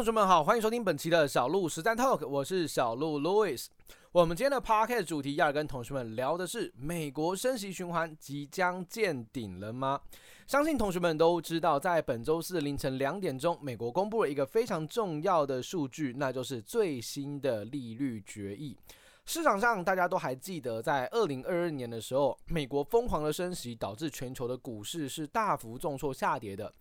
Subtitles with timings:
[0.00, 3.66] 同学们好，欢迎收听本期的小鹿实战 Talk，我是小鹿 Louis。
[4.12, 10.00] 我们今天的 Podcast 主题要跟同学们聊的是美国升息循环即将见顶了吗？
[10.46, 18.74] 相信同学们都知道，在本周四凌晨两点钟，美国公布了一个非常重要的数据，那就是最新的利率决议。
[19.26, 26.72] 市场上大家都还记得，在二零二二年的时候，美国疯狂的升息导致全球的股市是大幅重挫下跌的。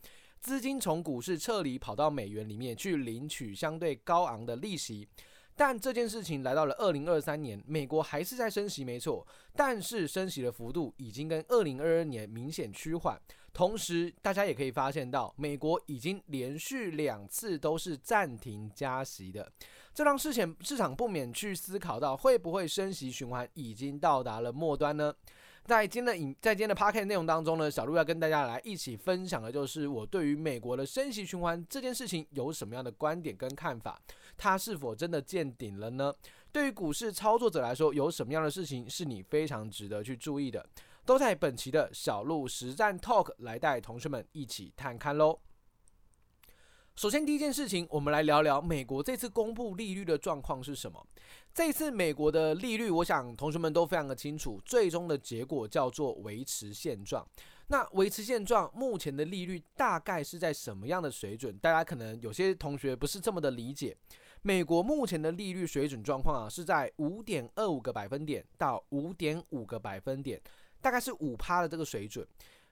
[0.41, 5.07] 资金从股市撤离，跑到美元里面去领取相对高昂的利息。
[5.55, 13.19] 但这件事情来到了二零二三年，美国还是在升息，没错，但是升息的幅度已经跟二零二二年明显趋缓。
[13.51, 19.51] 同时，大家也可以发现到，美国已经连续两次都是暂停加息的，
[19.93, 25.13] 这让市前市场不免去思考到，会不会升息循环已经到达了末端呢？
[25.69, 34.01] 在今天的影，在今天的 Podcast 内容当中呢，小鹿要跟大家来一起分享的就是我对于美国的升息循环这件事情有什么样的观点跟看法，
[34.35, 36.11] 它是否真的见顶了呢？
[36.51, 40.65] 对于股市操作者来说，有什么样的事情是你非常值得去注意的？
[41.05, 45.39] 都在本期的小鹿实战 Talk 来带同学们一起探看喽。
[46.99, 51.01] 首先，第一件事情，我们来聊聊美国这次公布利率的状况是什么。
[51.53, 57.25] 这次美国的利率，我想同学们都非常的清楚，最终的结果叫做维持现状。
[57.67, 61.57] 那维持现状，目前的利率大概是在什么样的水准？
[61.59, 63.95] 大家可能有些同学不是这么的理解。
[64.41, 70.37] 美国目前的利率水准状况啊，是在五点二五个百分点到五点五个百分点，
[70.81, 72.27] 大概是五趴的这个水准。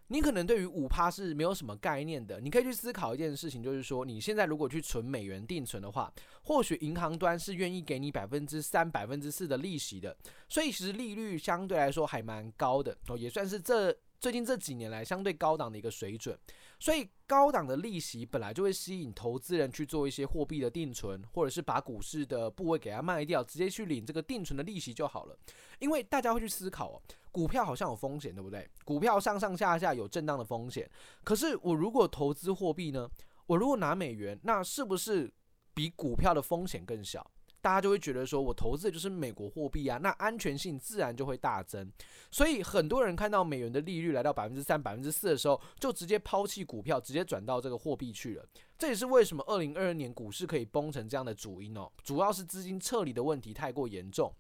[0.09, 6.11] 你可能对于五趴是没有什么概念的，你可以去思考一件事情，就是说你现在如果去存美元定存的话，
[6.43, 10.15] 或许银行端是愿意给你百分之三、百分之四的利息的，
[10.47, 16.37] 所以其实利率相对来说还蛮高的哦，也算是这最近这几年来相对高档的一个水准。
[16.79, 25.35] 所以高档的利息本来就会吸引投资人去做一些货币的定存，或者是把股市的部位给它卖掉，直接去领这个定存的利息就好了。
[25.79, 27.01] 因为大家会去思考哦，
[27.37, 28.67] 股票好像有风险，对不对？
[28.83, 30.89] 股票上上下下有震荡的风险。
[31.23, 33.07] 可是我如果投资货币呢？
[33.45, 35.31] 我如果拿美元，那是不是
[35.75, 37.29] 比股票的风险更小？
[37.61, 41.91] 大家就会觉得说，我投资的就是美国货币啊，那安全性自然就会大增。
[42.31, 48.45] 所以很多人看到美元的利率来到百分之三、百分之四的时候，就直接抛弃股票，直接转到这个货币去了。
[48.79, 54.33] 这也是为什么二零二二年股市可以崩成这样的主因哦，主要是资金撤离的问题太过严重。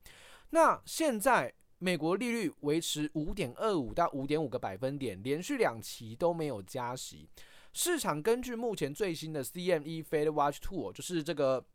[0.49, 7.27] 那现在美国利率维持五点二五到五点五个百分点，连续两期都没有加息。
[7.73, 11.65] 市场根据目前最新的 CME Fed Watch Tool，就是这个。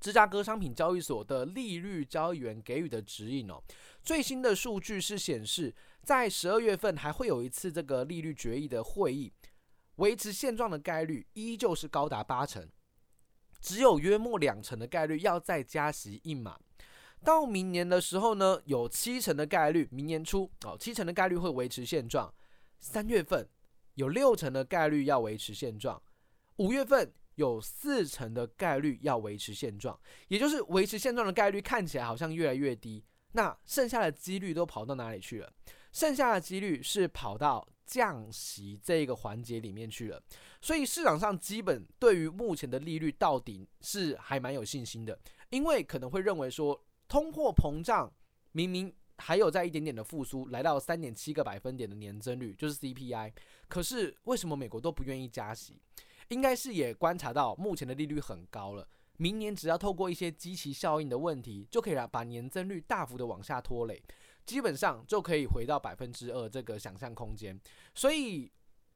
[0.00, 3.62] 芝加哥商品交易所的利率交易员给予的指引哦，
[4.02, 9.30] 最新的数据是显示，在十二月份还会有一次这个利率决议的会议，
[9.96, 12.66] 维持现状的概率依旧是高达八成，
[13.60, 16.58] 只有约莫两成的概率要再加息一码。
[17.24, 22.32] 到明年的时候呢，有七成的概率，明年初哦，七成的概率会维持现状。
[22.78, 23.48] 三月份
[23.94, 26.02] 有六成的概率要维持现状，
[26.56, 27.12] 五月份。
[27.36, 29.98] 有四成的概率要维持现状，
[30.28, 33.02] 也就是维持现状的概率看起来好像越来越低。
[33.32, 35.50] 那剩下的几率都跑到哪里去了？
[35.90, 40.22] 剩下的几率是跑到降息这个环节里面去了。
[40.60, 46.78] 所以市场上基本对于目前的利率到底是还蛮有信心的，因为可能会认为说，
[47.10, 48.10] 通货膨胀
[48.52, 53.32] 明明还有在一点点的复苏，来到三点七个百分点的年增率，就是 CPI，
[53.68, 55.82] 可是为什么美国都不愿意加息？
[56.28, 64.00] 应该是也观察到目前的利率很高了，明年只要透过一些积极效应的问题，就可以让把年增率大幅的往下拖累，
[64.46, 67.60] 基本上就可以回到百分之二这个想象空间。
[67.92, 68.50] 所以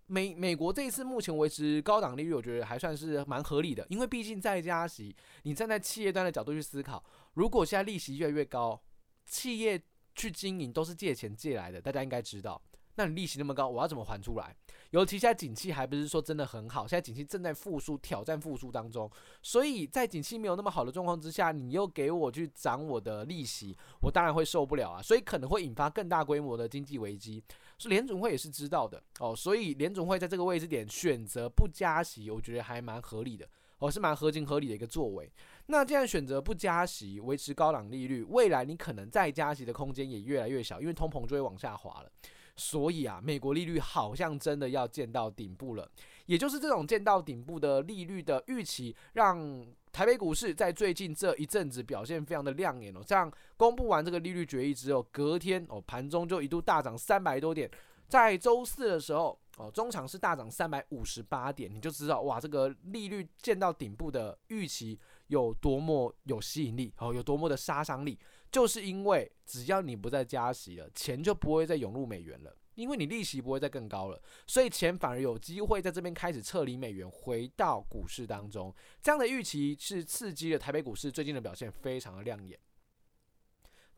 [0.06, 7.02] 美美国这一次目前为止高档利率，我觉得还算是蛮合理的，因为毕竟在加息，你站在企业端的角度去思考，
[7.34, 8.80] 如果现在利息越来越高，
[9.26, 9.80] 企业
[10.14, 12.60] 去经营都是借钱借来的，大家应该知道。
[12.96, 14.54] 那你利息那么高，我要怎么还出来？
[14.94, 19.10] 尤其现在景气还不是说真的很好，现在景气正在复苏，挑战复苏当中。
[19.42, 25.02] 所以在景气没有那么好的状况之下，你又给我去涨我的利息，我当然会受不了啊。
[25.02, 27.42] 所以可能会引发更大规模的经济危机。
[27.76, 33.44] 所以联总会也是知道的哦，所以联总会在这个位置点选择不加息，我觉得还蛮合理的，
[33.78, 35.28] 哦，是蛮合情合理的一个作为。
[35.66, 42.12] 那既然选择不加息，维持高档利率，未来你可能再加息的空间也越来越小，因为通膨就会往下滑了。
[42.56, 45.88] 所以啊，美国利率好像真的要见到顶部了，
[46.26, 53.00] 也就是这种见到顶部的利率的预期，让台北股市在最近这一阵子表现非常的亮眼哦。
[53.04, 57.70] 这样公布完这个利率决议之后，隔天哦盘中就一度大涨三百多点，
[58.08, 64.98] 在周四的时候，哦，中场是大涨三百五十八点，你就知道哇，这个利率见到顶部的预期
[65.28, 68.18] 有多么有吸引力，哦，有多么的杀伤力，
[68.54, 72.56] 就是因为只要你不再加息了，钱就不会再涌入美元了。
[72.76, 78.72] 因为你利息不会再更高了，所以钱反而有机会在这边开始撤离美元，回到股市当中。
[79.02, 82.56] 这样的预期是刺激了台北股市最近的表现非常的亮眼。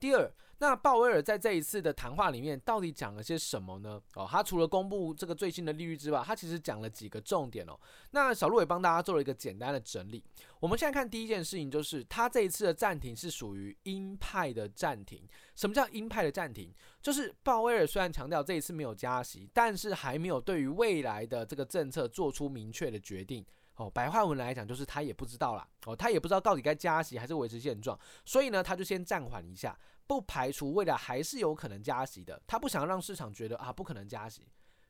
[0.00, 4.00] 第二，那鲍威尔在这一次的谈话里面到底讲了些什么呢？
[4.14, 7.78] 哦，他除了公布这个最新的利率之外，他其实讲了几个重点哦。
[8.12, 10.24] 那小路也帮大家做了一个简单的整理。
[10.58, 15.28] 我们现在看第一件事情，就是他这一次的暂停是属于鹰派的暂停。
[15.54, 16.72] 什么叫鹰派的暂停？
[17.02, 23.44] 就是鲍威尔虽然强调这一次没有加息，但是还没有对于未来的这个政策做出明确的决定。
[23.76, 25.68] 哦，白话文来讲就是他也不知道啦。
[25.84, 32.40] 哦，他也不知道到底该加息还是维持现状，所以呢，他就先暂缓一下，不排除未来还是有可能加息的。
[32.46, 34.42] 他不想让市场觉得啊不可能加息，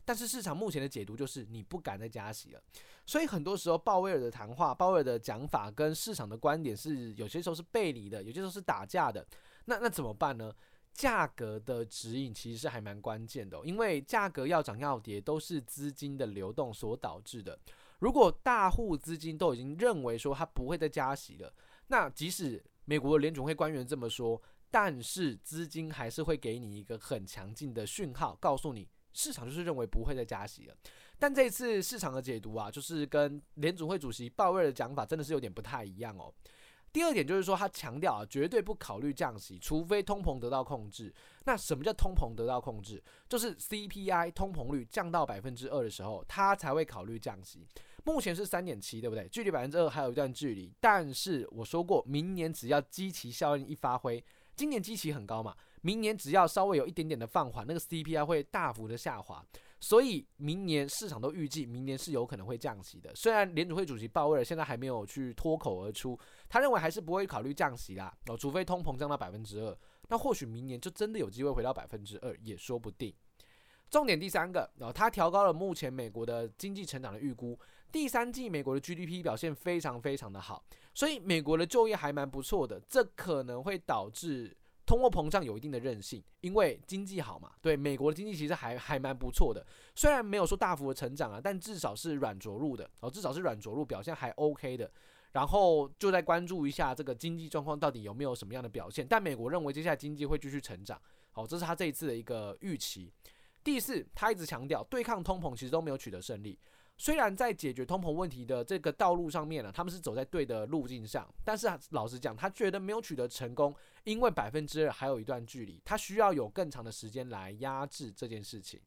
[0.05, 2.63] 但是市场目前的解读就是你不敢再加息了。
[3.07, 9.27] 所以很多时候鲍威尔的谈话、鲍威尔的讲法跟市场的观点是有些时候是背离的，有些时候是打架的。
[9.65, 10.53] 那那怎么办呢？
[10.93, 17.59] 价格的指引其实是还蛮关键的，因为价格要涨要跌都是资金的流动所导致的。
[17.99, 21.53] 如果大户资金都已经认为说它不会再加息了，
[21.89, 24.41] 那即使美国的联准会官员这么说，
[24.71, 30.75] 但是资金还是会给你一个很强劲的讯号，告诉你市场就是认为不会再加息了。
[31.19, 36.33] 但这次市场的解读啊，就是跟联准会主席鲍威尔的讲法真的是有点不太一样哦。
[36.93, 41.13] 第二点就是说，他强调啊，绝对不考虑降息，除非通膨得到控制。
[41.45, 43.03] 那什么叫通膨得到控制？
[43.29, 47.67] 就是 CPI 通膨率降到百分之二的时候，他才会考虑降息。
[48.05, 49.29] 目前是三点七，对不对？
[49.29, 50.73] 距离百分之二还有一段距离。
[50.81, 54.25] 但是我说过，明年只要基期效应一发挥，
[54.57, 59.45] 今年基期很高嘛，明年只要稍微有一点点的放缓，那个 CPI 会大幅的下滑。
[59.79, 63.15] 所以明年市场都预计明年是有可能会降息的。
[63.15, 66.19] 虽然联储会主席鲍威尔现在还没有去脱口而出，
[66.49, 73.15] 他认为还是不会考虑降息啦，哦，除非通膨降到百分之二，那或许明年就真的有机会回到百分之二，也说不定。
[73.91, 77.57] 重点第三个，哦，他调高了目前美国的经济成长的预估，
[77.91, 84.57] 第三季美国的 GDP 表现非常非常的好，所以美国的就业还蛮不错的，这可能会导致。
[84.87, 87.51] 通货膨胀有一定的韧性，因为经济好嘛。
[87.61, 89.67] 对，美国的经济其实还还蛮不错的，
[89.97, 94.89] 虽然没有说大幅的成长啊，但至少是软着陆的哦，至少是软着陆，表现还 OK 的。
[95.33, 99.05] 然后就再关注一下这个经济状况到底有没有什么样的表现。
[99.05, 101.03] 但美国认为接下来经济会继续成长，
[101.33, 103.13] 好，这是他这一次的一个预期。
[103.65, 106.57] 第四，他一直强调对抗通膨其实都没有取得胜利。
[106.99, 118.81] 虽然在解决通膨问题的这个道路上面呢，他们是走在对的路径上，但是老实讲，他觉得没有取得成功，因为百分之二还有一段距离，他需要有更长的时间来压制这件事情。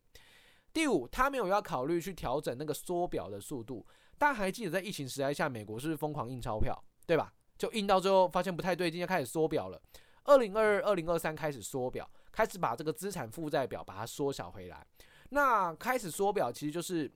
[0.73, 3.85] 第五，他没有要考虑去调整那个缩表的速度。
[4.17, 6.75] 大家还记得在疫情时代下，美国是不是疯狂印钞票，
[7.05, 7.31] 对吧？
[7.59, 9.79] 就印到最后发现不太对劲，就开始缩表了。
[10.23, 14.83] 二零二二、二零二三开始缩表，开始把这个资产负债表把它缩小回来。
[15.29, 17.11] 那开始缩表其实就是。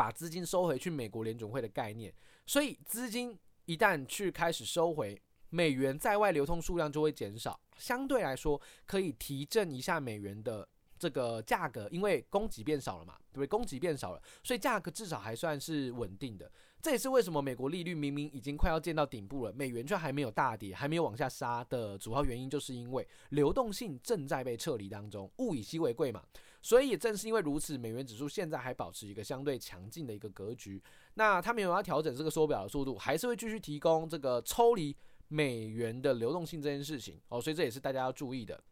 [0.00, 2.10] 把资金收回去，美国联准会的概念，
[2.46, 5.20] 所以资金一旦去开始收回，
[5.50, 10.66] 美元在外流通数量就会减少，相对来说可以提振一下美元的
[10.98, 13.46] 这个价格，因为供给变少了嘛，对不对？
[13.46, 16.50] 供给变少了，所以价格至少还算是稳定的。
[16.80, 26.24] 这也是为什么美国利率明明已经快要见到顶部了，美元却还没有大跌，还没有往下杀的主要原因，就是因为流动性正在被撤离当中，物以稀为贵嘛。
[26.62, 30.82] 所以也正是因为如此，美元指数现在还保持一个相对强劲的一个格局。
[31.14, 34.94] 那他没有要调整这个缩表的速度，还是会继续提供这个抽离
[35.28, 37.40] 美元的流动性这件事情哦。
[37.40, 38.62] 所以这也是大家要注意的。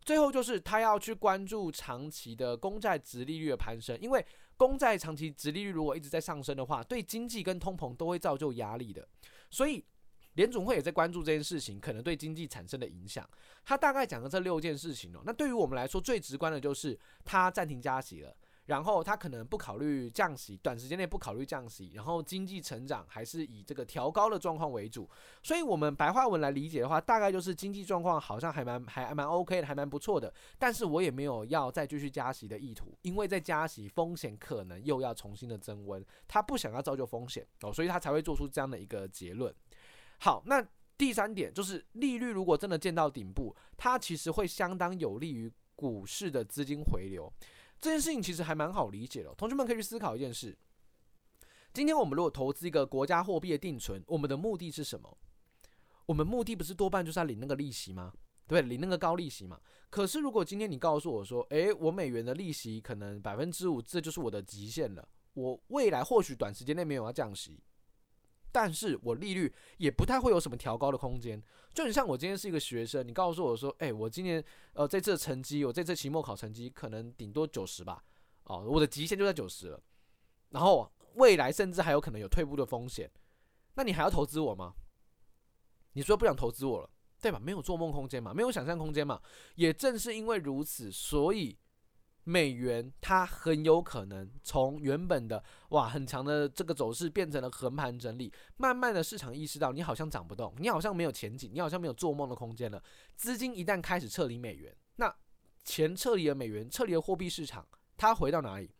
[0.00, 4.24] 最后就是他要去关注长期的公债殖利率的攀升，因为
[4.56, 9.06] 公债长期殖利率如果一直在上升的话，对经济跟通膨都会造就压力的。
[9.50, 9.84] 所以
[10.38, 13.28] 联总会也在关注这件事情可能对经济产生的影响。
[13.64, 15.20] 他大概讲了这六件事情哦。
[15.26, 18.32] 那对于我们来说最直观的就是他暂停加息了。
[18.66, 25.08] 然后他可能不考虑降息，短时间内不考虑降息，然后经济成长还是以这个调高的状况为主。
[25.42, 30.30] 所以，我们白话文来理解的话，大概就是经济状况好像还蛮还还蛮 OK 的，还蛮不错的。
[30.58, 39.50] 但是我也没有要再继续加息的意图，因为在加息风险可能又要重新的增温，他不想要造就风险哦，所以他才会做出这样的一个结论。
[40.18, 40.64] 好，那
[40.96, 47.32] 第三点就是利率如果真的见到顶部，它其实会相当有利于股市的资金回流。
[47.80, 50.58] 这件事情其实还蛮好理解的，同学们可以去思考一件事：
[51.72, 55.16] 今天我们如果投资一个国家货币的定存，我们的目的是什么？
[56.06, 58.12] 我们目的不是多半就是要领那个利息吗？
[58.48, 59.60] 对，领那个高利息嘛。
[59.90, 65.08] 可是如果今天你告诉我说，诶，我美元的利息可能百分之五，这就是我的极限了。
[65.34, 67.60] 我未来或许短时间内没有要降息，
[68.50, 71.42] 但是我利率也不太会有什么调高的空间。
[71.74, 78.02] 就很像我今天是一个学生，你告诉我说，诶，我今年呃这次成绩，我这次期末考成绩可能顶多九十吧，
[78.44, 79.80] 哦，我的极限就在九十了。
[80.50, 83.08] 然后未来甚至还有可能有退步的风险，
[83.74, 84.74] 那你还要投资我吗？
[85.92, 86.90] 你说不想投资我了，
[87.20, 87.38] 对吧？
[87.38, 89.20] 没有做梦空间嘛，没有想象空间嘛。
[89.54, 91.56] 也正是因为如此，所以
[92.28, 98.30] 美元它很有可能从原本的哇很强的这个走势变成了横盘整理。
[98.58, 102.82] 慢慢的，市场意识到你好像涨不动，你好像没有前景，你好像没有做梦的空间了。
[103.16, 105.10] 资金一旦开始撤离美元，那
[105.64, 107.66] 钱撤离了美元，撤离了货币市场，
[107.96, 108.70] 它回到哪里？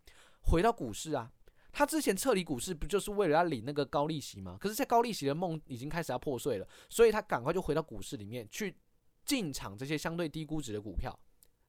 [0.43, 1.33] 回到股市啊。
[1.73, 4.59] 他之前撤离股市，不就是为了要领那个高利息吗？
[4.61, 8.77] 可是，在高利息的梦已经开始要破碎了，所以他赶快就回到股市里面去
[9.25, 11.17] 进场这些相对低估值的股票，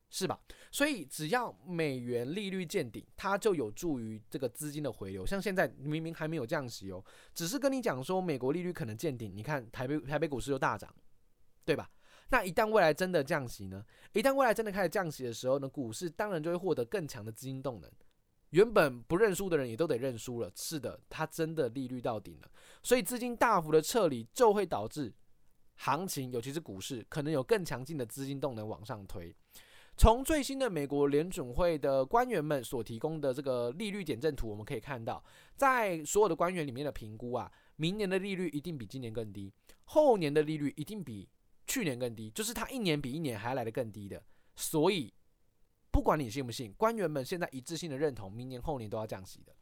[0.10, 0.40] 是吧？
[0.72, 5.26] 所以只要美元利率见顶，它就有助于这个资金的回流。
[5.26, 10.94] 像现在明明还没有降息哦，只是跟你讲说美国利率可能见顶，你看台北台北股市又大涨，
[11.64, 11.90] 对吧？
[12.32, 13.84] 那一旦未来真的降息呢？
[14.14, 17.92] 一旦未来真的开始降息的时候呢，股市当然就会获得更强的资金动能。
[18.52, 20.52] 原本不认输的人也都得认输了。
[20.56, 22.52] 是的，它真的利率到顶了，
[22.84, 25.14] 所以资金大幅的撤离就会导致
[25.76, 29.36] 行情，尤其是股市，可能有更强劲的资金动能往上推。
[30.00, 35.22] 从最新的美国联准会的官员们所提供的这个利率点阵图，我们可以看到，
[35.58, 39.52] 在所有的官员里面的评估啊，明年的利率一定比今年更低，
[39.84, 41.28] 后年的利率一定比
[41.68, 44.24] 去年更低，就是它一年比一年还来得更低的，
[44.56, 45.14] 所以。
[45.92, 49.54] 不管你信不信，官员们现在一致性的认同，明年后年都要降息的，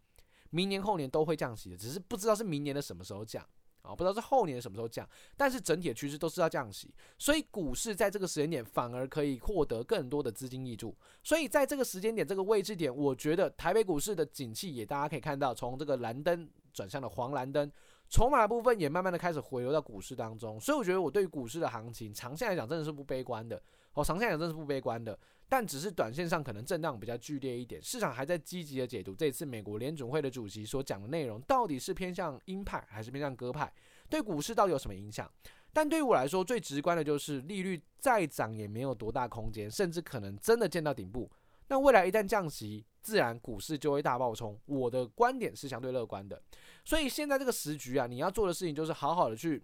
[0.52, 3.44] 明年后年都会降息的，只是不知道是明年的什么时候降
[3.88, 17.72] 啊，不知道是后年什么时候降，但是整体的趋势都是要降息，所以股市在这个时间点反而可以获得更多的资金挹注，所以在这个时间点这个位置点，我觉得台北股市的景气也大家可以看到，从这个蓝灯转向了黄蓝灯，
[18.10, 23.62] 筹码的部分也慢慢的开始回流到股市当中，所以我觉得我对于股市的行情长线来讲真的是不悲观的，
[23.94, 25.18] 哦，长线来讲真的是不悲观的。
[25.50, 33.72] 但只是短线上可能震荡比较剧烈一点，市场还在积极的解读这次美国联准会的主席所讲的内容到底是偏向鹰派还是偏向鸽派，
[34.10, 35.32] 对股市到底有什么影响？
[35.72, 41.30] 但对于我来说，最直观的就是利率再涨也没有多大空间，甚至可能真的见到顶部。
[41.70, 44.60] 那未来一旦降息，自然股市就会大爆冲。
[44.66, 46.42] 我的观点是相对乐观的，
[46.84, 49.64] 所以现在这个时局啊，你要做的事情就是好好的去。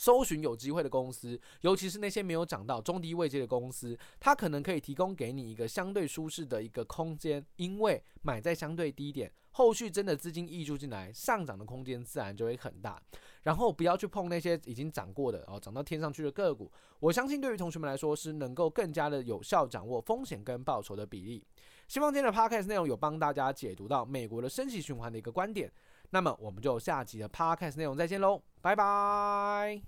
[0.00, 12.98] 搜寻有机会的公司，尤其是那些没有涨到中低位阶的公司，它可能可以提供给你一个相对舒适的一个空间，因为买在相对低点，后续真的资金挹注进来，上涨的空间自然就会很大。
[13.42, 16.72] 然后不要去碰那些已经涨过的哦，涨到天上去的个股。
[17.00, 21.46] 我相信对于同学们来说是能够更加的有效掌握风险跟报酬的比例。
[21.88, 25.70] 希望今天的 podcast 内容有帮大家解读到美国的升息循环的一个观点。
[26.12, 29.80] 那么我们就下集的 podcast 内容再见喽，拜拜。